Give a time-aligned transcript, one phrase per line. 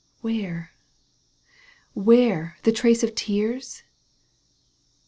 [0.21, 0.71] Where,
[1.93, 3.83] where, the trace of tears